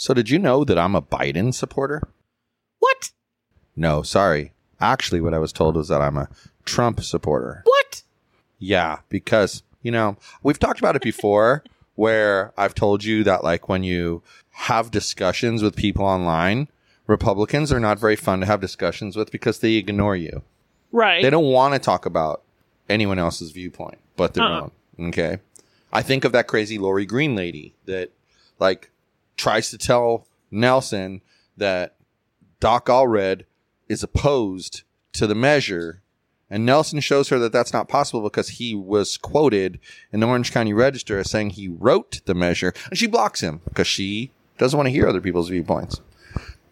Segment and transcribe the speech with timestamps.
[0.00, 2.00] So, did you know that I'm a Biden supporter?
[2.78, 3.10] What?
[3.74, 4.52] No, sorry.
[4.80, 6.28] Actually, what I was told was that I'm a
[6.64, 7.62] Trump supporter.
[7.64, 8.04] What?
[8.60, 11.64] Yeah, because, you know, we've talked about it before
[11.96, 16.68] where I've told you that, like, when you have discussions with people online,
[17.08, 20.42] Republicans are not very fun to have discussions with because they ignore you.
[20.92, 21.22] Right.
[21.24, 22.42] They don't want to talk about
[22.88, 24.60] anyone else's viewpoint but their Uh-uh.
[24.98, 25.08] own.
[25.08, 25.38] Okay.
[25.92, 28.10] I think of that crazy Lori Green lady that,
[28.60, 28.92] like,
[29.38, 31.22] tries to tell Nelson
[31.56, 31.96] that
[32.60, 33.44] Doc Allred
[33.88, 36.02] is opposed to the measure.
[36.50, 39.78] And Nelson shows her that that's not possible because he was quoted
[40.12, 42.74] in the Orange County Register as saying he wrote the measure.
[42.90, 46.00] And she blocks him because she doesn't want to hear other people's viewpoints.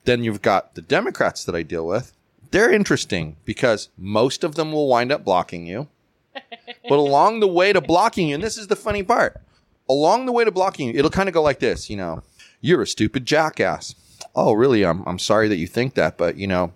[0.04, 2.12] Then you've got the Democrats that I deal with.
[2.52, 5.88] They're interesting because most of them will wind up blocking you.
[6.88, 9.40] But along the way to blocking you, and this is the funny part,
[9.88, 12.22] along the way to blocking you, it'll kind of go like this, you know,
[12.66, 13.94] you're a stupid jackass.
[14.34, 14.84] Oh, really?
[14.84, 16.72] I'm, I'm sorry that you think that, but you know,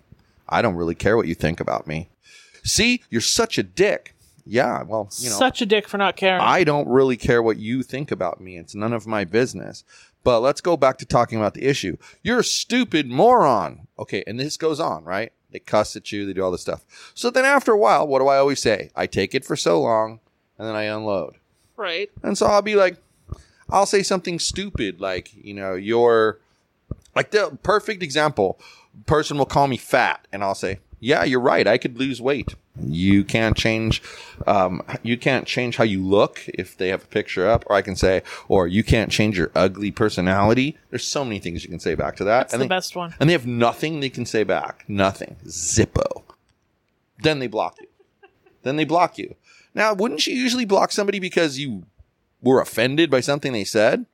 [0.47, 2.09] I don't really care what you think about me.
[2.63, 4.15] See, you're such a dick.
[4.45, 6.41] Yeah, well, you know, Such a dick for not caring.
[6.41, 8.57] I don't really care what you think about me.
[8.57, 9.83] It's none of my business.
[10.23, 11.97] But let's go back to talking about the issue.
[12.23, 13.87] You're a stupid moron.
[13.99, 15.31] Okay, and this goes on, right?
[15.51, 16.83] They cuss at you, they do all this stuff.
[17.13, 18.89] So then after a while, what do I always say?
[18.95, 20.19] I take it for so long
[20.57, 21.35] and then I unload.
[21.75, 22.09] right.
[22.23, 22.97] And so I'll be like,
[23.71, 26.39] I'll say something stupid like, you know, you're
[27.15, 28.59] like the perfect example.
[29.05, 31.65] Person will call me fat, and I'll say, "Yeah, you're right.
[31.65, 32.55] I could lose weight.
[32.81, 34.01] You can't change,
[34.45, 37.81] um, you can't change how you look if they have a picture up." Or I
[37.81, 41.79] can say, "Or you can't change your ugly personality." There's so many things you can
[41.79, 42.39] say back to that.
[42.39, 43.15] That's and the they, best one.
[43.19, 44.83] and they have nothing they can say back.
[44.89, 45.37] Nothing.
[45.45, 46.23] Zippo.
[47.23, 47.87] Then they block you.
[48.63, 49.35] then they block you.
[49.73, 51.83] Now, wouldn't you usually block somebody because you
[52.41, 54.05] were offended by something they said?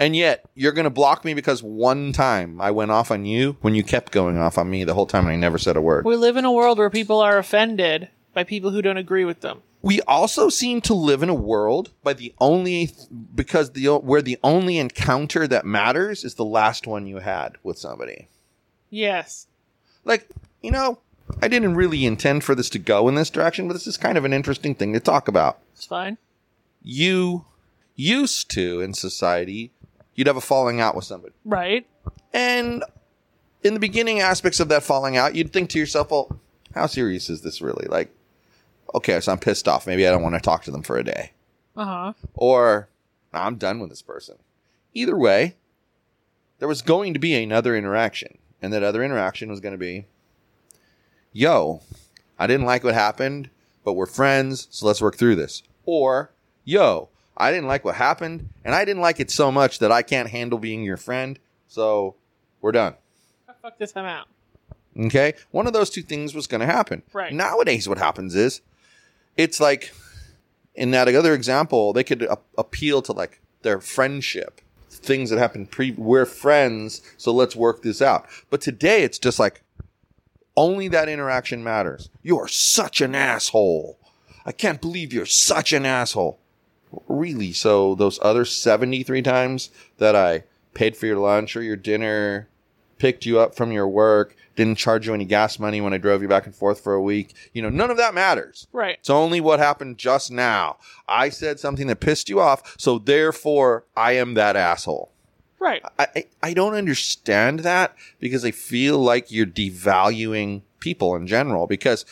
[0.00, 3.56] And yet, you're going to block me because one time I went off on you
[3.62, 5.80] when you kept going off on me the whole time and I never said a
[5.80, 6.04] word.
[6.04, 9.40] We live in a world where people are offended by people who don't agree with
[9.40, 9.62] them.
[9.82, 12.90] we also seem to live in a world by the only
[13.34, 17.78] because the where the only encounter that matters is the last one you had with
[17.78, 18.28] somebody.
[18.90, 19.46] Yes.
[20.04, 20.28] like
[20.62, 20.98] you know
[21.42, 24.16] i didn't really intend for this to go in this direction but this is kind
[24.18, 26.16] of an interesting thing to talk about It's fine.
[26.82, 27.44] you
[27.98, 29.72] used to in society
[30.14, 31.34] you'd have a falling out with somebody.
[31.44, 31.86] Right.
[32.32, 32.82] and
[33.64, 36.40] in the beginning aspects of that falling out you'd think to yourself well
[36.74, 37.86] how serious is this really?
[37.88, 38.14] Like
[38.94, 39.86] okay so i'm pissed off.
[39.86, 41.32] Maybe i don't want to talk to them for a day.
[41.76, 42.12] Uh huh.
[42.34, 42.88] or
[43.32, 44.36] i'm done with this person.
[44.94, 45.56] Either way
[46.60, 48.38] there was going to be another interaction.
[48.60, 50.06] And that other interaction was going to be
[51.32, 51.82] yo
[52.38, 53.50] i didn't like what happened
[53.84, 55.62] but we're friends so let's work through this.
[55.84, 56.30] Or
[56.64, 57.08] yo
[57.38, 60.28] i didn't like what happened and i didn't like it so much that i can't
[60.28, 62.14] handle being your friend so
[62.60, 62.94] we're done
[63.62, 64.28] Fuck this time out.
[64.98, 65.34] Okay.
[65.50, 67.02] One of those two things was going to happen.
[67.12, 67.32] Right.
[67.32, 68.60] Nowadays, what happens is
[69.36, 69.92] it's like
[70.74, 75.70] in that other example, they could a- appeal to like their friendship, things that happened
[75.70, 78.26] pre, we're friends, so let's work this out.
[78.48, 79.62] But today, it's just like
[80.56, 82.10] only that interaction matters.
[82.22, 83.98] You are such an asshole.
[84.46, 86.38] I can't believe you're such an asshole.
[87.06, 87.52] Really?
[87.52, 90.44] So those other 73 times that I
[90.74, 92.48] paid for your lunch or your dinner,
[92.98, 96.20] picked you up from your work, didn't charge you any gas money when I drove
[96.20, 97.34] you back and forth for a week.
[97.52, 98.66] You know, none of that matters.
[98.72, 98.96] Right.
[98.98, 100.78] It's only what happened just now.
[101.06, 105.12] I said something that pissed you off, so therefore I am that asshole.
[105.60, 105.82] Right.
[105.98, 111.66] I, I, I don't understand that because I feel like you're devaluing people in general
[111.66, 112.04] because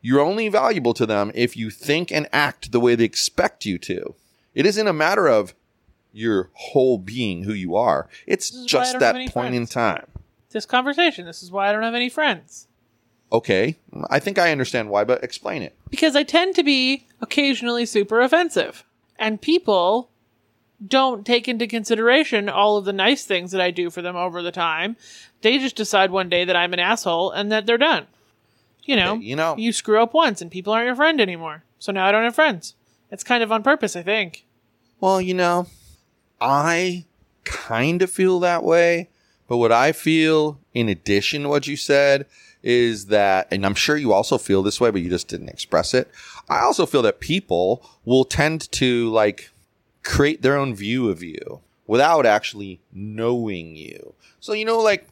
[0.00, 3.78] you're only valuable to them if you think and act the way they expect you
[3.78, 4.14] to.
[4.54, 5.54] It isn't a matter of
[6.12, 8.08] your whole being who you are.
[8.26, 10.06] It's This is why I just that point in time.
[10.50, 11.26] this conversation.
[11.26, 12.66] This is why I don't have any friends.
[13.30, 13.76] Okay,
[14.08, 15.76] I think I understand why, but explain it.
[15.90, 18.84] Because I tend to be occasionally super offensive.
[19.18, 20.08] And people
[20.86, 24.40] don't take into consideration all of the nice things that I do for them over
[24.42, 24.96] the time.
[25.42, 28.06] They just decide one day that I'm an asshole and that they're done.
[28.88, 31.62] You know, you know- you screw up once and people aren't your friend anymore.
[31.78, 32.74] So now I don't have friends.
[33.10, 34.46] It's kind of on purpose, I think.
[34.98, 35.66] Well, you know,
[36.40, 37.04] I
[37.44, 39.10] kind of feel that way,
[39.46, 42.26] but what I feel in addition to what you said
[42.62, 45.92] is that, and I'm sure you also feel this way, but you just didn't express
[45.94, 46.10] it.
[46.48, 49.50] I also feel that people will tend to like
[50.02, 54.14] create their own view of you without actually knowing you.
[54.40, 55.06] So, you know, like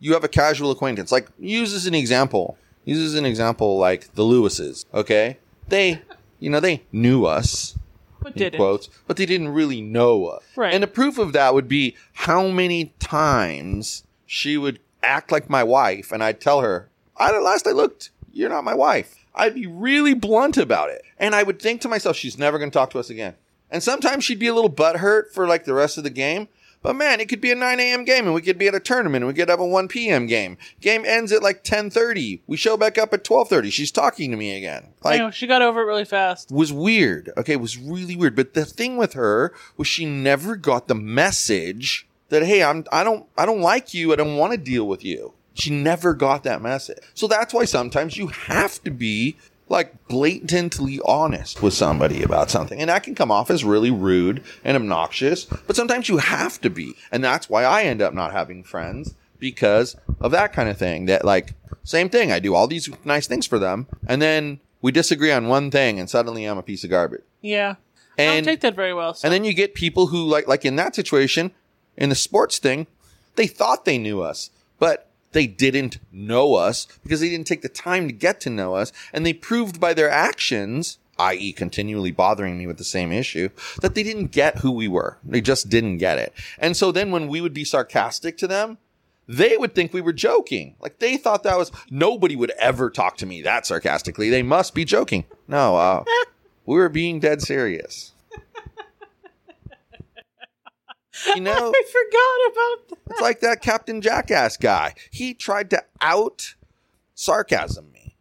[0.00, 4.14] you have a casual acquaintance, like use as an example, use as an example, like
[4.14, 5.38] the Lewises, okay?
[5.68, 6.02] They,
[6.38, 7.76] you know, they knew us
[8.20, 8.58] But didn't.
[8.58, 10.42] quotes, but they didn't really know us.
[10.56, 10.74] Right.
[10.74, 15.62] And the proof of that would be how many times she would act like my
[15.62, 19.16] wife, and I'd tell her, I, last I looked, you're not my wife.
[19.34, 21.02] I'd be really blunt about it.
[21.18, 23.34] And I would think to myself, she's never going to talk to us again.
[23.70, 26.48] And sometimes she'd be a little butthurt for like the rest of the game.
[26.82, 28.04] But man, it could be a 9 a.m.
[28.04, 30.26] game and we could be at a tournament and we could have a 1 p.m.
[30.26, 30.58] game.
[30.80, 32.40] Game ends at like 10.30.
[32.46, 33.70] We show back up at 12.30.
[33.72, 34.88] She's talking to me again.
[35.02, 36.50] Like, I know, she got over it really fast.
[36.50, 37.30] was weird.
[37.36, 38.34] Okay, it was really weird.
[38.36, 43.04] But the thing with her was she never got the message that hey, I'm I
[43.04, 44.12] don't I don't like you.
[44.12, 45.34] I don't want to deal with you.
[45.54, 46.98] She never got that message.
[47.14, 49.36] So that's why sometimes you have to be
[49.72, 52.78] like blatantly honest with somebody about something.
[52.78, 56.68] And that can come off as really rude and obnoxious, but sometimes you have to
[56.68, 56.94] be.
[57.10, 61.06] And that's why I end up not having friends because of that kind of thing.
[61.06, 61.54] That like
[61.84, 62.30] same thing.
[62.30, 65.98] I do all these nice things for them and then we disagree on one thing
[65.98, 67.22] and suddenly I'm a piece of garbage.
[67.40, 67.76] Yeah.
[68.18, 69.14] I don't take that very well.
[69.14, 69.26] So.
[69.26, 71.50] and then you get people who like like in that situation,
[71.96, 72.86] in the sports thing,
[73.36, 77.68] they thought they knew us, but they didn't know us because they didn't take the
[77.68, 82.58] time to get to know us, and they proved by their actions, i.e., continually bothering
[82.58, 83.48] me with the same issue,
[83.80, 85.18] that they didn't get who we were.
[85.24, 86.32] They just didn't get it.
[86.58, 88.78] And so then when we would be sarcastic to them,
[89.28, 90.74] they would think we were joking.
[90.80, 94.30] Like they thought that was nobody would ever talk to me that sarcastically.
[94.30, 95.24] They must be joking.
[95.48, 96.04] No, uh,
[96.66, 98.11] we were being dead serious.
[101.34, 103.12] You know, I forgot about that.
[103.12, 104.94] it's like that Captain Jackass guy.
[105.10, 106.54] He tried to out
[107.14, 108.16] sarcasm me.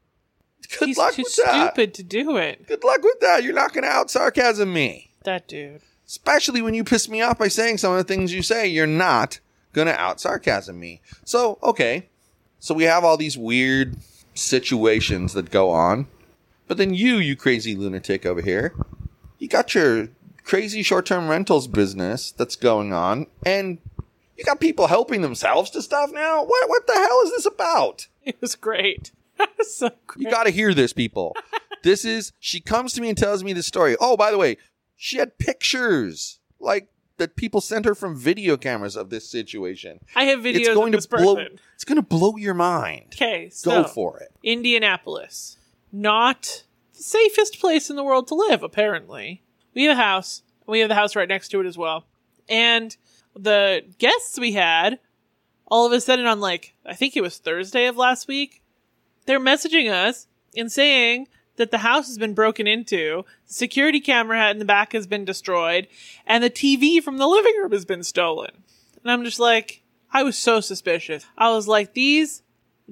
[0.79, 1.73] Good He's luck too with that.
[1.73, 2.65] stupid to do it.
[2.67, 3.43] Good luck with that.
[3.43, 5.11] You're not going to out sarcasm me.
[5.23, 5.81] That dude.
[6.07, 8.87] Especially when you piss me off by saying some of the things you say, you're
[8.87, 9.39] not
[9.73, 11.01] going to out sarcasm me.
[11.25, 12.09] So, okay.
[12.59, 13.97] So we have all these weird
[14.33, 16.07] situations that go on.
[16.67, 18.73] But then you, you crazy lunatic over here,
[19.39, 20.07] you got your
[20.43, 23.79] crazy short term rentals business that's going on, and
[24.37, 26.43] you got people helping themselves to stuff now?
[26.43, 28.07] What, what the hell is this about?
[28.23, 29.11] It was great.
[29.57, 30.23] Was so great.
[30.23, 31.35] You got to hear this, people.
[31.83, 33.95] this is, she comes to me and tells me the story.
[33.99, 34.57] Oh, by the way,
[34.95, 39.99] she had pictures like that people sent her from video cameras of this situation.
[40.15, 41.59] I have videos it's going to blow, person.
[41.73, 43.13] it's going to blow your mind.
[43.15, 44.31] Okay, Go for it.
[44.43, 45.57] Indianapolis.
[45.91, 46.63] Not
[46.95, 49.41] the safest place in the world to live, apparently.
[49.73, 50.43] We have a house.
[50.67, 52.05] We have the house right next to it as well.
[52.49, 52.95] And
[53.35, 54.99] the guests we had,
[55.67, 58.61] all of a sudden on like, I think it was Thursday of last week,
[59.25, 64.49] they're messaging us and saying that the house has been broken into, the security camera
[64.49, 65.87] in the back has been destroyed,
[66.25, 68.63] and the TV from the living room has been stolen.
[69.01, 71.25] And I'm just like, I was so suspicious.
[71.37, 72.43] I was like, these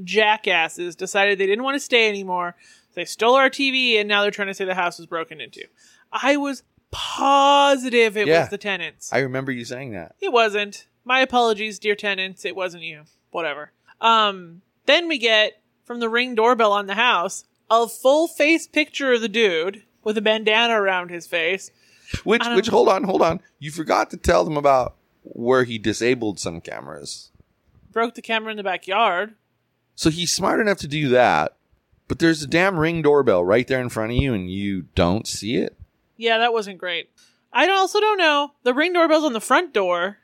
[0.04, 2.56] jackasses decided they didn't want to stay anymore.
[2.94, 5.64] They stole our TV and now they're trying to say the house was broken into.
[6.12, 8.42] I was positive it Yeah.
[8.42, 9.12] was the tenants.
[9.14, 10.16] I remember you saying that.
[10.20, 10.88] It wasn't.
[11.06, 12.46] My apologies, dear tenants.
[12.46, 13.04] It wasn't you.
[13.32, 13.72] Whatever.
[14.02, 19.14] Um, then we get from the ring doorbell on the house a full face picture
[19.14, 21.72] of the dude with a bandana around his face.
[22.24, 23.40] Which, I don't- which, hold on, hold on.
[23.60, 27.32] You forgot to tell them about where he disabled some cameras.
[27.92, 29.36] Broke the camera in the backyard.
[29.96, 31.56] So he's smart enough to do that,
[32.08, 35.28] but there's a damn ring doorbell right there in front of you and you don't
[35.28, 35.76] see it.
[36.20, 37.10] Yeah, that wasn't great.
[37.54, 38.52] I also don't know.
[38.64, 40.18] The ring doorbell's on the front door,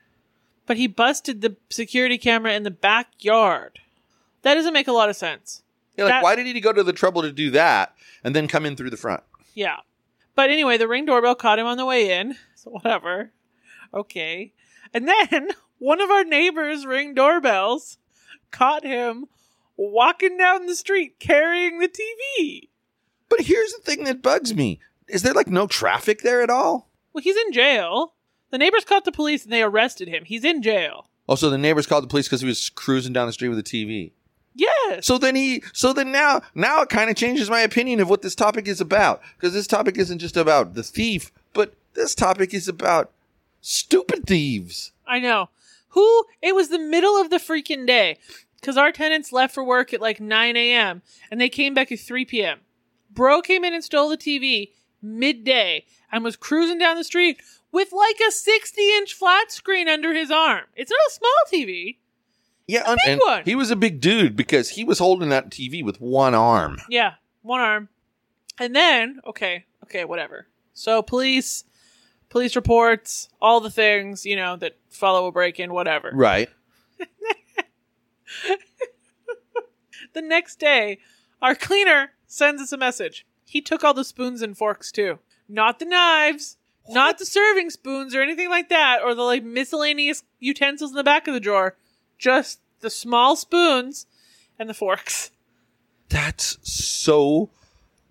[0.66, 3.80] but he busted the security camera in the backyard.
[4.42, 5.64] That doesn't make a lot of sense.
[5.98, 8.50] You're like, That- why did he go to the trouble to do that and then
[8.50, 9.24] come in through the front?
[9.54, 9.78] Yeah.
[10.36, 12.36] But anyway, the ring doorbell caught him on the way in.
[12.56, 13.32] So whatever.
[13.94, 14.52] Okay.
[14.92, 18.00] And then one of our neighbors' ring doorbells
[18.50, 19.26] caught him
[19.78, 22.70] walking down the street carrying the TV.
[23.30, 24.80] But here's the thing that bugs me.
[25.08, 26.90] Is there like no traffic there at all?
[27.14, 28.14] Well, he's in jail.
[28.52, 30.26] The neighbors caught the police and they arrested him.
[30.26, 31.08] He's in jail.
[31.28, 33.60] Oh, so the neighbors called the police because he was cruising down the street with
[33.60, 34.12] a TV.
[34.54, 35.06] Yes.
[35.06, 38.22] So then he, so then now, now it kind of changes my opinion of what
[38.22, 39.22] this topic is about.
[39.36, 43.12] Because this topic isn't just about the thief, but this topic is about
[43.62, 44.92] stupid thieves.
[45.08, 45.50] I know.
[45.90, 46.26] Who?
[46.42, 48.18] It was the middle of the freaking day
[48.60, 51.02] because our tenants left for work at like 9 a.m.
[51.30, 52.60] and they came back at 3 p.m.
[53.10, 54.72] Bro came in and stole the TV
[55.06, 60.14] midday and was cruising down the street with like a 60 inch flat screen under
[60.14, 60.66] his arm.
[60.76, 61.98] It's not a small TV.
[62.68, 63.44] Yeah, un- big and one.
[63.46, 66.78] he was a big dude because he was holding that TV with one arm.
[66.90, 67.90] Yeah, one arm.
[68.58, 70.48] And then, okay, okay, whatever.
[70.74, 71.64] So police,
[72.30, 76.12] police reports, all the things, you know, that follow a break in, whatever.
[76.14, 76.50] Right.
[80.14, 81.00] The next day,
[81.42, 83.26] our cleaner sends us a message.
[83.46, 85.20] He took all the spoons and forks too.
[85.48, 86.58] Not the knives,
[86.90, 91.04] not the serving spoons or anything like that, or the like miscellaneous utensils in the
[91.04, 91.76] back of the drawer.
[92.18, 94.08] Just the small spoons
[94.60, 95.32] and the forks.
[96.10, 97.50] That's so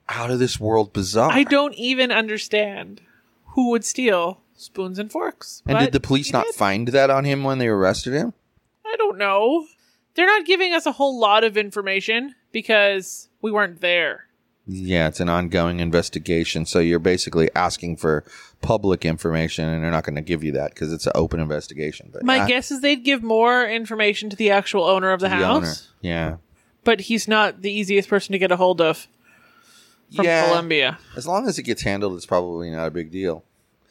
[0.08, 1.32] out of this world bizarre.
[1.32, 3.00] I don't even understand
[3.48, 5.62] who would steal spoons and forks.
[5.66, 6.54] and did the police not did.
[6.54, 8.32] find that on him when they arrested him?
[8.84, 9.66] I don't know.
[10.14, 14.26] They're not giving us a whole lot of information because we weren't there.
[14.66, 16.64] Yeah, it's an ongoing investigation.
[16.64, 18.24] So you're basically asking for
[18.62, 22.08] public information, and they're not going to give you that because it's an open investigation.
[22.12, 25.28] But My yeah, guess is they'd give more information to the actual owner of the,
[25.28, 25.74] the house, owner.
[26.00, 26.36] Yeah.
[26.82, 29.06] but he's not the easiest person to get a hold of
[30.16, 30.46] from yeah.
[30.46, 30.98] Colombia.
[31.14, 33.44] As long as it gets handled, it's probably not a big deal.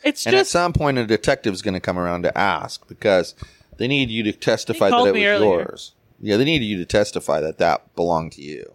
[0.03, 3.36] It's And at some point, a detective's going to come around to ask because
[3.77, 5.60] they need you to testify that it was earlier.
[5.60, 5.94] yours.
[6.20, 8.74] Yeah, they need you to testify that that belonged to you.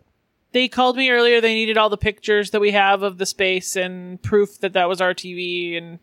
[0.58, 1.40] They called me earlier.
[1.40, 4.88] They needed all the pictures that we have of the space and proof that that
[4.88, 5.78] was our TV.
[5.78, 6.00] And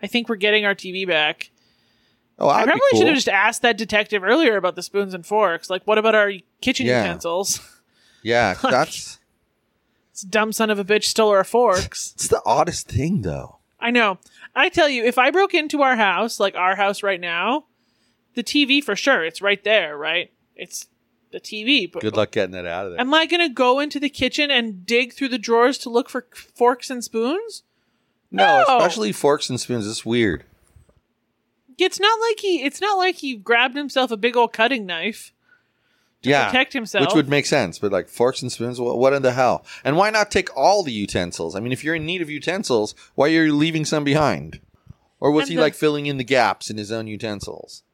[0.00, 1.50] I think we're getting our TV back.
[2.38, 3.00] Oh, I probably cool.
[3.00, 5.68] should have just asked that detective earlier about the spoons and forks.
[5.68, 7.02] Like, what about our kitchen Yeah.
[7.02, 7.60] utensils?
[8.22, 9.18] Yeah, Like- that's
[10.12, 12.12] This dumb son of a bitch stole our forks.
[12.16, 13.58] it's the oddest thing, though.
[13.80, 14.18] I know.
[14.56, 17.66] I tell you, if I broke into our house, like our house right now,
[18.34, 20.32] the TV for sure, it's right there, right?
[20.56, 20.86] It's
[21.30, 21.90] the TV.
[21.90, 23.00] But Good luck getting that out of there.
[23.00, 26.08] am I going to go into the kitchen and dig through the drawers to look
[26.08, 27.62] for forks and spoons?
[28.30, 28.76] no, No.
[28.78, 29.86] especially forks and spoons.
[29.88, 30.44] It's weird.
[31.78, 32.62] It's not like he.
[32.64, 35.32] It's not like he grabbed himself a big old cutting knife
[36.22, 37.06] to yeah, protect himself.
[37.06, 37.78] which would make sense.
[37.78, 39.64] But like forks and spoons, what, what in the hell?
[39.84, 41.54] And why not take all the utensils?
[41.54, 44.60] I mean, if you're in need of utensils, why are you leaving some behind?
[45.20, 47.84] Or was And he the- like filling in the gaps in his own utensils?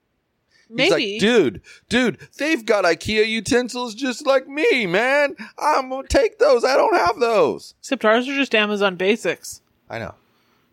[0.69, 1.13] He's Maybe.
[1.13, 5.37] like, dude, dude, they've got IKEA utensils just like me, man.
[5.59, 6.65] I'm gonna take those.
[6.65, 7.75] I don't have those.
[7.81, 10.15] Except ours are just Amazon basics, I know,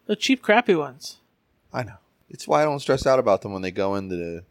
[0.05, 1.17] the cheap, crappy ones.
[1.74, 1.95] I know.
[2.29, 4.43] It's why I don't stress out about them when they go into the.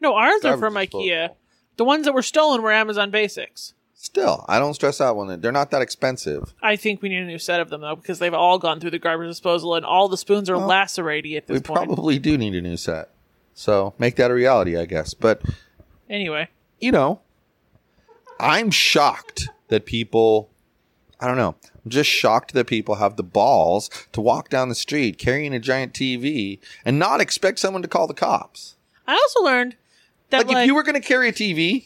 [0.00, 1.00] No, ours are Garbage from disposal.
[1.00, 1.30] IKEA.
[1.76, 3.74] The ones that were stolen were Amazon basics.
[3.94, 6.52] Still, I don't stress out when they, they're not that expensive.
[6.60, 8.90] I think we need a new set of them though, because they've all gone through
[8.90, 11.86] the garbage disposal and all the spoons are lacerated at this We point.
[11.86, 13.10] probably do need a new set.
[13.54, 15.14] So make that a reality, I guess.
[15.14, 15.42] But
[16.08, 16.48] Anyway,
[16.80, 17.20] you know,
[18.40, 20.50] I'm shocked that people.
[21.20, 21.54] I don't know.
[21.84, 25.60] I'm just shocked that people have the balls to walk down the street carrying a
[25.60, 28.74] giant TV and not expect someone to call the cops.
[29.06, 29.76] I also learned
[30.30, 31.84] that Like, like, if you were going to carry a TV,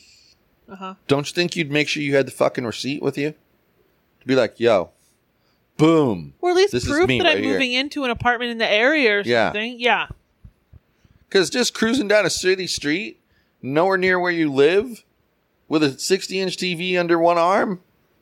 [0.70, 0.94] uh-huh.
[1.06, 3.32] don't you think you'd make sure you had the fucking receipt with you?
[4.20, 4.90] To be like, yo,
[5.76, 6.32] boom.
[6.40, 7.52] or at least This is proof that right I'm here.
[7.52, 9.48] moving into an apartment in the area or Yeah.
[9.48, 9.78] something.
[9.78, 10.06] Yeah.
[11.28, 13.20] Because just cruising down a city street,
[13.62, 15.04] nowhere near where you live,
[15.68, 17.80] with a 60 inch TV under one arm,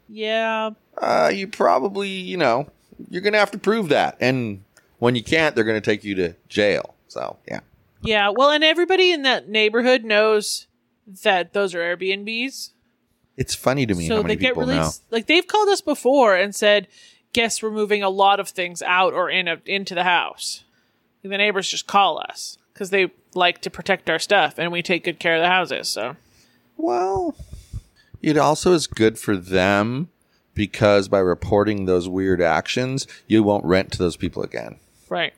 [0.08, 0.70] Yeah.
[0.96, 2.70] uh, you probably, you know,
[3.10, 4.16] you're going to have to prove that.
[4.20, 4.64] And
[4.98, 6.94] when you can't, they're going to take you to jail.
[7.08, 7.60] So, yeah.
[8.02, 8.30] Yeah.
[8.34, 10.66] Well, and everybody in that neighborhood knows
[11.22, 12.70] that those are Airbnbs.
[13.36, 14.90] It's funny to me so how they get people know.
[15.10, 16.86] Like they've called us before and said
[17.32, 20.62] guests were moving a lot of things out or in a, into the house.
[21.22, 24.82] And the neighbors just call us because they like to protect our stuff and we
[24.82, 25.88] take good care of the houses.
[25.88, 26.16] So
[26.76, 27.34] Well,
[28.20, 30.10] it also is good for them
[30.54, 34.78] because by reporting those weird actions, you won't rent to those people again.
[35.08, 35.32] right.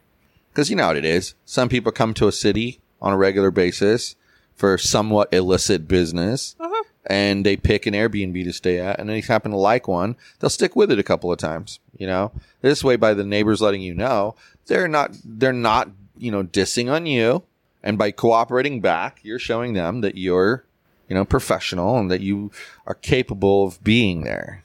[0.51, 1.35] Because you know what it is.
[1.45, 4.17] Some people come to a city on a regular basis
[4.55, 6.57] for somewhat illicit business.
[6.59, 6.83] Uh-huh.
[7.05, 10.49] and they pick an Airbnb to stay at, and they happen to like one, they'll
[10.51, 11.79] stick with it a couple of times.
[11.97, 14.35] You know, this way by the neighbors letting you know
[14.67, 17.43] they're not they're not you know dissing on you,
[17.83, 20.65] and by cooperating back, you're showing them that you're
[21.09, 22.51] you know professional and that you
[22.87, 24.63] are capable of being there,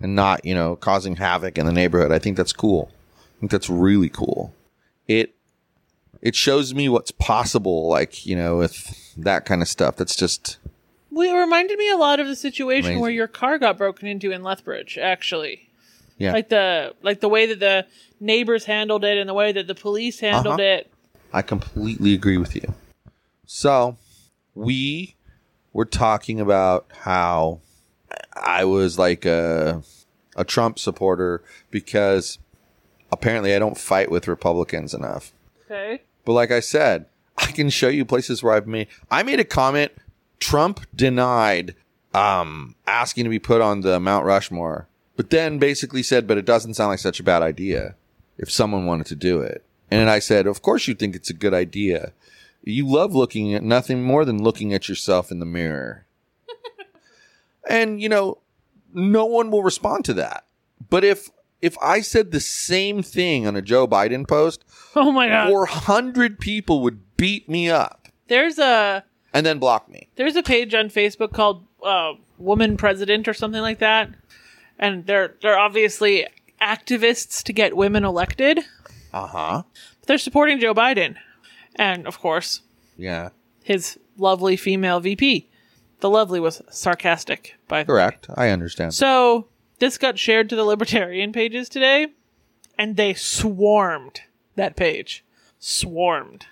[0.00, 2.12] and not you know causing havoc in the neighborhood.
[2.12, 2.90] I think that's cool.
[3.36, 4.54] I think that's really cool.
[5.08, 5.34] It
[6.22, 9.96] it shows me what's possible, like, you know, with that kind of stuff.
[9.96, 10.56] That's just,
[11.10, 13.00] Well, it reminded me a lot of the situation Amazing.
[13.00, 15.68] where your car got broken into in Lethbridge, actually.
[16.18, 16.32] Yeah.
[16.32, 17.86] Like the like the way that the
[18.20, 20.62] neighbors handled it and the way that the police handled Uh-huh.
[20.62, 20.92] it.
[21.32, 22.74] I completely agree with you.
[23.46, 23.96] So,
[24.54, 25.16] we
[25.72, 27.60] were talking about how
[28.34, 29.82] I was like a,
[30.36, 32.38] a Trump supporter because
[33.10, 35.32] apparently I don't fight with Republicans enough.
[35.66, 36.02] Okay.
[36.24, 37.06] But like I said,
[37.38, 39.92] I can show you places where I've made I made a comment
[40.38, 41.74] Trump denied
[42.14, 46.44] um asking to be put on the Mount Rushmore, but then basically said, but it
[46.44, 47.94] doesn't sound like such a bad idea
[48.38, 49.64] if someone wanted to do it.
[49.90, 52.12] And I said, of course you think it's a good idea.
[52.64, 56.06] You love looking at nothing more than looking at yourself in the mirror.
[57.68, 58.38] and you know,
[58.94, 60.44] no one will respond to that.
[60.88, 64.64] But if if I said the same thing on a Joe Biden post,
[64.96, 65.48] Oh my god.
[65.48, 70.08] 400 people would beat me up There's a and then block me.
[70.16, 74.10] there's a page on Facebook called uh, Woman President or something like that,
[74.82, 76.26] and they're they're obviously
[76.60, 78.58] activists to get women elected.
[79.14, 79.62] Uh huh.
[80.06, 81.16] They're supporting Joe Biden,
[81.76, 82.60] and of course
[82.98, 83.30] Yeah.
[83.62, 85.48] his lovely female VP.
[86.00, 87.96] The lovely was sarcastic, by the way.
[87.98, 88.26] Correct.
[88.34, 88.92] I understand.
[88.94, 89.46] So
[89.78, 92.08] this got shared to the libertarian pages today,
[92.76, 94.22] and they swarmed
[94.56, 95.24] that page.
[95.60, 96.46] Swarmed.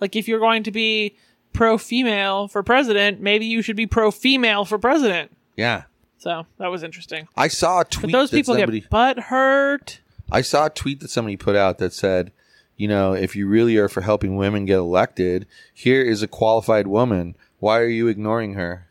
[0.00, 1.16] Like if you're going to be
[1.54, 5.30] pro female for president, maybe you should be pro female for president.
[5.56, 5.84] yeah.
[6.24, 7.28] So that was interesting.
[7.36, 10.00] I saw a But tweet those that people somebody get butt hurt.
[10.32, 12.32] I saw a tweet that somebody put out that said,
[12.78, 16.86] you know, if you really are for helping women get elected, here is a qualified
[16.86, 17.36] woman.
[17.58, 18.88] Why are you ignoring her?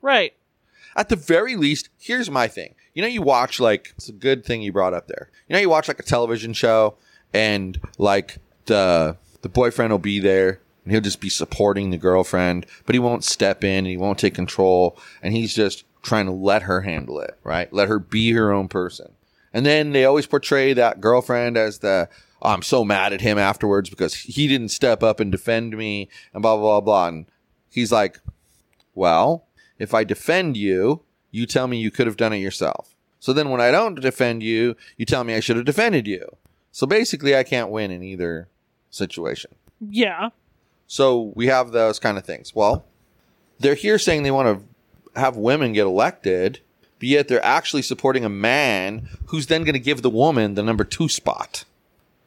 [0.00, 0.34] Right.
[0.94, 2.76] At the very least, here's my thing.
[2.94, 5.30] You know, you watch like it's a good thing you brought up there.
[5.48, 6.94] You know, you watch like a television show,
[7.34, 12.66] and like the the boyfriend will be there, and he'll just be supporting the girlfriend,
[12.86, 16.32] but he won't step in and he won't take control, and he's just trying to
[16.32, 17.72] let her handle it, right?
[17.72, 19.12] Let her be her own person.
[19.52, 22.08] And then they always portray that girlfriend as the
[22.42, 26.08] "Oh, I'm so mad at him afterwards because he didn't step up and defend me
[26.32, 27.08] and blah blah blah blah.
[27.08, 27.26] And
[27.70, 28.20] he's like,
[28.94, 29.46] well,
[29.78, 32.94] if I defend you, you tell me you could have done it yourself.
[33.20, 36.36] So then when I don't defend you, you tell me I should have defended you.
[36.72, 38.48] So basically, I can't win in either
[38.90, 39.52] situation.
[39.80, 40.30] Yeah.
[40.86, 42.54] So we have those kind of things.
[42.54, 42.84] Well,
[43.58, 44.64] they're here saying they want to
[45.16, 46.60] have women get elected,
[46.98, 50.62] but yet they're actually supporting a man who's then going to give the woman the
[50.62, 51.64] number two spot.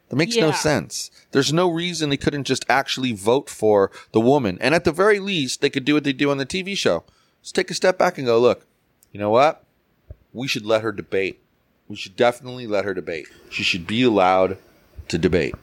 [0.08, 1.10] That makes no sense.
[1.30, 4.58] There's no reason they couldn't just actually vote for the woman.
[4.60, 7.04] And at the very least, they could do what they do on the TV show.
[7.42, 8.66] Just take a step back and go, look,
[9.10, 9.64] you know what?
[10.34, 11.40] We should let her debate.
[11.88, 13.26] We should definitely let her debate.
[13.48, 14.58] She should be allowed
[15.08, 15.54] to debate.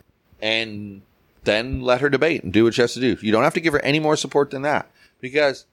[0.41, 1.03] And
[1.43, 3.17] then let her debate and do what she has to do.
[3.21, 4.89] You don't have to give her any more support than that.
[5.21, 5.67] Because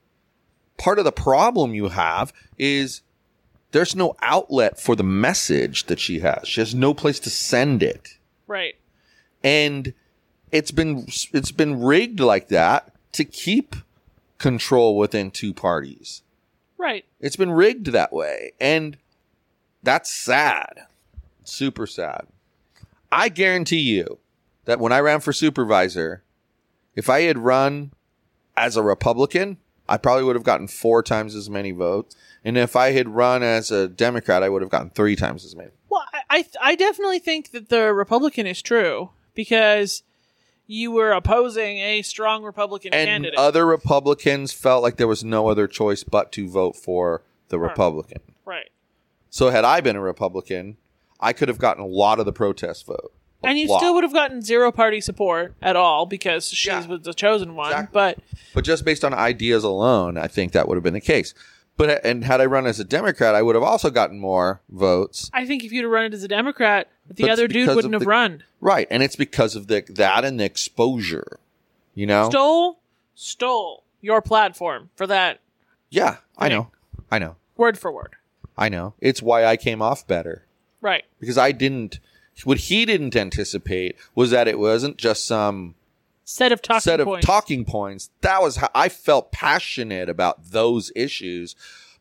[0.76, 3.02] part of the problem you have is
[3.72, 6.46] there's no outlet for the message that she has.
[6.48, 8.18] She has no place to send it.
[8.46, 8.76] Right.
[9.42, 9.92] And
[10.50, 13.76] it's been it's been rigged like that to keep
[14.38, 16.22] control within two parties.
[16.78, 17.04] Right.
[17.20, 18.52] It's been rigged that way.
[18.60, 18.96] And
[19.82, 20.86] that's sad.
[21.44, 22.26] Super sad.
[23.10, 24.18] I guarantee you
[24.64, 26.22] that when I ran for supervisor,
[26.94, 27.92] if I had run
[28.56, 32.16] as a Republican, I probably would have gotten four times as many votes.
[32.44, 35.54] And if I had run as a Democrat, I would have gotten three times as
[35.56, 35.70] many.
[35.88, 40.02] Well, I, I I definitely think that the Republican is true because
[40.66, 43.38] you were opposing a strong Republican And candidate.
[43.38, 48.20] other Republicans felt like there was no other choice but to vote for the Republican.
[48.44, 48.70] right.
[49.30, 50.76] So had I been a Republican,
[51.20, 53.12] I could have gotten a lot of the protest vote.
[53.46, 56.86] And you still would have gotten zero party support at all because she Yeah.
[56.86, 57.70] was the chosen one.
[57.72, 57.90] Exactly.
[57.92, 58.18] But
[58.54, 61.32] But just based on ideas alone, I think that would have been the case.
[61.76, 64.60] But uh, and had I run as a Democrat, I would have also gotten more
[64.70, 65.30] votes.
[65.34, 67.68] I think if you'd have run it as a Democrat, the But it's other dude
[67.74, 68.42] wouldn't have the- run.
[68.62, 71.38] Right, and it's because of the that and the exposure.
[71.94, 72.28] You know?
[72.30, 72.78] Stole,
[73.14, 75.40] stole your platform for that
[75.90, 76.70] yeah, I know.
[77.10, 77.36] I know.
[77.56, 78.16] word for word.
[78.58, 78.94] I know.
[79.00, 80.44] It's why I came off better.
[80.80, 81.04] Right.
[81.20, 82.00] Because I didn't
[82.44, 85.74] what he didn't anticipate was that it wasn't just some
[86.24, 87.24] Set of talking set of points.
[87.26, 88.10] talking points.
[88.20, 91.54] That was how I felt passionate about those issues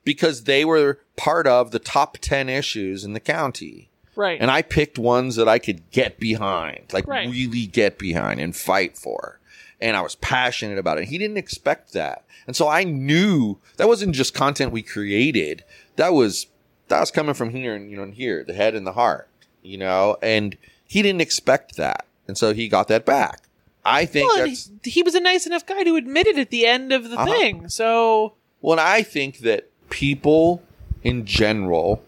[0.03, 3.89] because they were part of the top 10 issues in the county.
[4.15, 4.39] right.
[4.41, 7.29] And I picked ones that I could get behind, like Right.
[7.29, 9.39] really get behind and fight for.
[9.81, 11.09] And I was passionate about it.
[11.09, 12.23] He didn't expect that.
[12.47, 15.63] And so I knew that wasn't just content we created.
[15.97, 16.47] That was
[16.87, 19.27] that was coming from here and you know and here, the head and the heart,
[19.65, 22.05] you know, and he didn't expect that.
[22.27, 23.41] And so he got that back.
[23.83, 26.65] I think Well, he, he was a nice enough guy to admit it at the
[26.65, 27.25] end of the Uh-huh.
[27.31, 27.69] thing.
[27.69, 30.63] So well, I think that people
[31.03, 32.03] in general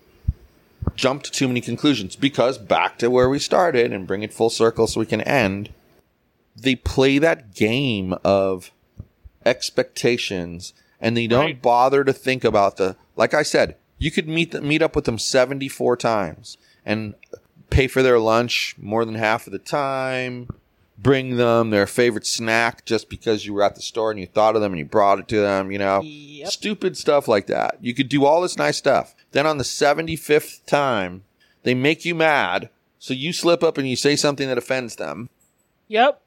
[0.96, 4.50] jump to too many conclusions because back to where we started and bring it full
[4.50, 5.70] circle so we can end.
[6.56, 8.72] They play that game of
[9.46, 11.62] expectations and they don't Right.
[11.62, 15.20] bother to think about the like I said, you could meet meet up with them
[15.20, 17.14] 74 times and
[17.70, 20.50] pay for their lunch more than half of the time,
[20.98, 24.56] bring them their favorite snack just because you were at the store and you thought
[24.56, 26.02] of them and you brought it to them, you know.
[26.02, 26.50] Yep.
[26.50, 27.78] Stupid stuff like that.
[27.82, 29.16] You could do all this nice stuff.
[29.32, 31.24] Then on the 75th time,
[31.64, 35.30] they make you mad, so you slip up and you say something that offends them
[35.88, 36.22] yep.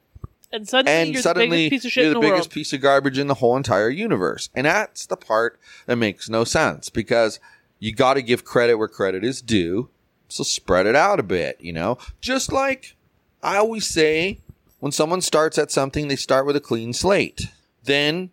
[0.53, 2.50] And suddenly and you're the biggest piece of shit you're the the, biggest world.
[2.50, 4.50] piece of garbage in the whole entire universe.
[4.55, 7.38] And that's the part that makes no sense because
[7.79, 9.90] you got to give credit where credit is due.
[10.30, 11.98] So spread it out a bit, you know?
[12.20, 12.96] Just like
[13.42, 14.40] I always say
[14.78, 17.48] when someone starts at something, they start with a clean slate.
[17.84, 18.30] Then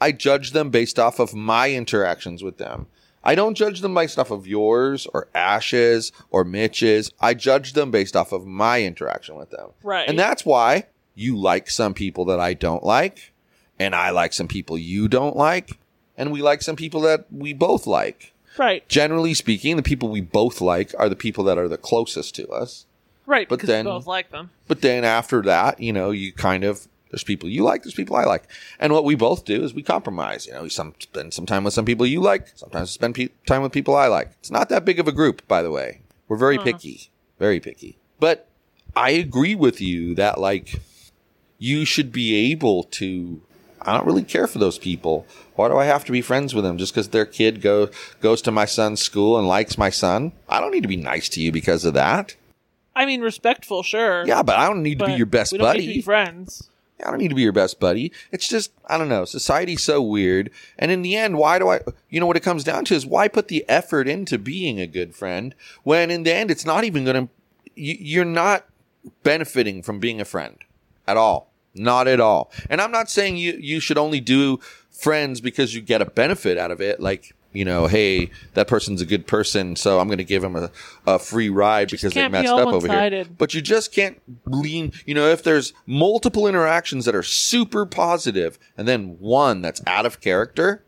[0.00, 2.86] I judge them based off of my interactions with them.
[3.26, 7.10] I don't judge them based off of yours or Ash's or Mitch's.
[7.20, 9.70] I judge them based off of my interaction with them.
[9.82, 10.06] Right.
[10.08, 13.32] And that's why you like some people that I don't like,
[13.78, 15.78] and I like some people you don't like,
[16.18, 18.33] and we like some people that we both like.
[18.56, 18.88] Right.
[18.88, 22.48] Generally speaking, the people we both like are the people that are the closest to
[22.48, 22.86] us.
[23.26, 23.48] Right.
[23.48, 24.50] But because then- we both like them.
[24.68, 28.16] But then after that, you know, you kind of there's people you like, there's people
[28.16, 28.42] I like,
[28.80, 30.46] and what we both do is we compromise.
[30.46, 33.28] You know, we some spend some time with some people you like, sometimes spend pe-
[33.46, 34.32] time with people I like.
[34.40, 36.00] It's not that big of a group, by the way.
[36.26, 37.98] We're very picky, very picky.
[38.18, 38.48] But
[38.96, 40.80] I agree with you that like
[41.58, 43.42] you should be able to.
[43.86, 45.26] I don't really care for those people.
[45.56, 48.42] Why do I have to be friends with them just because their kid go goes
[48.42, 50.32] to my son's school and likes my son?
[50.48, 52.36] I don't need to be nice to you because of that.
[52.96, 54.26] I mean, respectful, sure.
[54.26, 55.80] Yeah, but I don't need to be your best we don't buddy.
[55.80, 56.68] Need to be friends.
[57.04, 58.12] I don't need to be your best buddy.
[58.30, 59.24] It's just, I don't know.
[59.24, 60.50] Society's so weird.
[60.78, 63.04] And in the end, why do I, you know, what it comes down to is
[63.04, 66.84] why put the effort into being a good friend when in the end, it's not
[66.84, 67.32] even going to,
[67.74, 68.64] you're not
[69.24, 70.56] benefiting from being a friend
[71.06, 71.50] at all.
[71.74, 72.52] Not at all.
[72.70, 74.60] And I'm not saying you, you should only do
[74.90, 77.00] friends because you get a benefit out of it.
[77.00, 80.56] Like, you know, hey, that person's a good person, so I'm going to give him
[80.56, 80.70] a,
[81.06, 82.96] a free ride because they can't be up over here.
[83.38, 88.58] But you just can't lean, you know, if there's multiple interactions that are super positive
[88.76, 90.84] and then one that's out of character,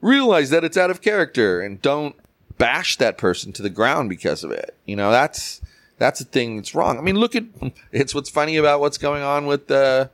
[0.00, 2.16] realize that it's out of character and don't
[2.58, 4.76] bash that person to the ground because of it.
[4.86, 5.60] You know, that's
[6.04, 6.98] that's the thing that's wrong.
[6.98, 7.44] I mean, look at
[7.92, 10.10] it's what's funny about what's going on with the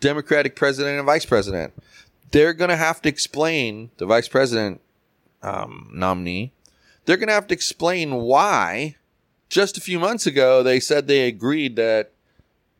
[0.00, 1.74] Democratic president and vice president.
[2.30, 4.80] They're going to have to explain the vice president
[5.42, 6.52] um, nominee.
[7.04, 8.96] They're going to have to explain why
[9.48, 12.12] just a few months ago they said they agreed that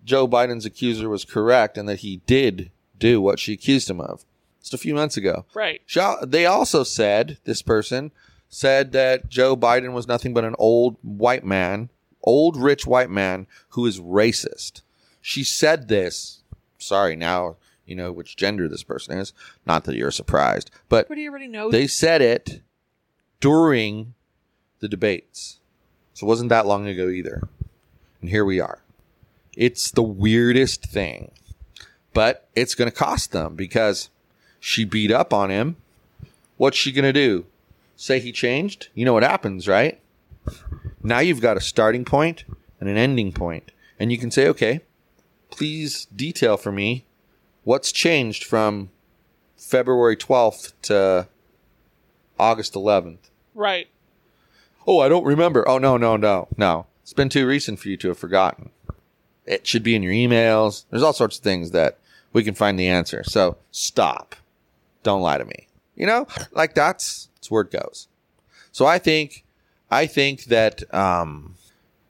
[0.04, 4.24] Joe Biden's accuser was correct and that he did do what she accused him of.
[4.60, 5.44] Just a few months ago.
[5.54, 5.82] Right.
[6.24, 8.10] They also said, this person
[8.48, 11.90] said that Joe Biden was nothing but an old white man,
[12.26, 14.82] old rich white man who is racist.
[15.22, 16.42] She said this.
[16.78, 19.32] Sorry, now you know which gender this person is.
[19.64, 21.72] Not that you're surprised, but Everybody already knows.
[21.72, 22.60] they said it
[23.40, 24.14] during
[24.80, 25.58] the debates.
[26.14, 27.48] So it wasn't that long ago either.
[28.20, 28.80] And here we are.
[29.56, 31.30] It's the weirdest thing.
[32.12, 34.08] But it's going to cost them because
[34.58, 35.76] she beat up on him.
[36.56, 37.44] What's she going to do?
[37.96, 38.88] Say he changed?
[38.94, 40.00] You know what happens, right?
[41.06, 42.42] Now you've got a starting point
[42.80, 43.32] and an ending.
[43.98, 44.80] And you can say, okay,
[45.50, 47.04] please detail for me
[47.62, 48.90] what's changed from
[49.56, 51.28] February 12th to
[52.40, 53.30] August 11th.
[53.54, 53.86] right.
[54.88, 55.68] Oh, I don't remember.
[55.68, 56.86] Oh, no, no, no, no.
[57.02, 58.70] It's been too recent for you to have forgotten.
[59.44, 60.84] It should be in your emails.
[60.90, 61.98] There's all sorts of things that
[62.32, 63.22] we can find the answer.
[63.24, 64.36] So stop.
[65.02, 65.68] Don't lie to me.
[65.94, 68.08] You know, like that's, that's where it goes.
[68.70, 69.44] So I think,
[69.90, 71.54] I think that, um,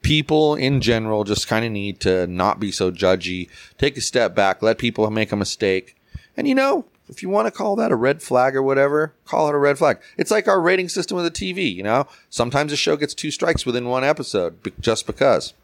[0.07, 4.37] people in general just kind of need to not be so judgy, take a step
[4.37, 5.97] back, let people make a mistake.
[6.37, 9.49] And you know, if you want to call that a red flag or whatever, call
[9.49, 9.99] it a red flag.
[10.17, 12.07] It's like our rating system with the TV, you know?
[12.31, 15.55] Sometimes a show gets two strikes within one episode just because.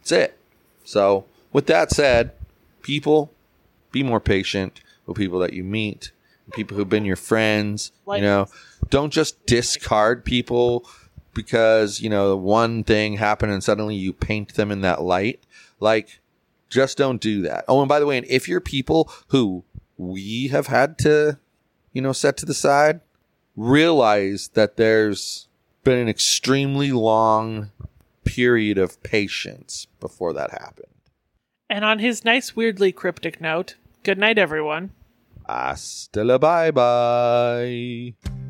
[0.00, 0.38] That's it.
[0.84, 2.32] So, with that said,
[2.82, 3.30] people,
[3.92, 6.12] be more patient with people that you meet,
[6.52, 8.48] people who've been your friends, you know?
[8.88, 10.84] Don't just discard people
[11.34, 15.40] because, you know, one thing happened and suddenly you paint them in that light.
[15.78, 16.20] Like,
[16.68, 17.64] just don't do that.
[17.68, 19.64] Oh, and by the way, and if you're people who
[19.96, 21.38] we have had to,
[21.92, 23.00] you know, set to the side,
[23.56, 25.48] realize that there's
[25.84, 27.70] been an extremely long
[28.24, 30.86] period of patience before that happened.
[31.68, 34.90] And on his nice, weirdly cryptic note, good night, everyone.
[35.46, 38.49] Hasta la bye bye.